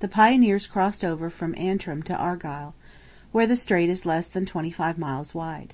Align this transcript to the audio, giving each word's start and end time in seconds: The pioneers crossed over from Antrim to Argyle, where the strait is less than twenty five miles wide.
The 0.00 0.06
pioneers 0.08 0.66
crossed 0.66 1.02
over 1.02 1.30
from 1.30 1.54
Antrim 1.54 2.02
to 2.02 2.14
Argyle, 2.14 2.74
where 3.32 3.46
the 3.46 3.56
strait 3.56 3.88
is 3.88 4.04
less 4.04 4.28
than 4.28 4.44
twenty 4.44 4.70
five 4.70 4.98
miles 4.98 5.34
wide. 5.34 5.72